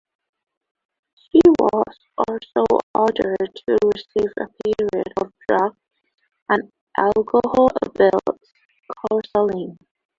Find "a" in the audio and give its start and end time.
4.39-4.47